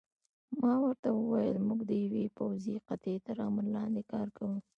[0.61, 4.57] ما ورته وویل: موږ د یوې پوځي قطعې تر امر لاندې کار کوو.